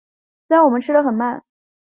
[0.47, 1.43] 虽然我们吃很慢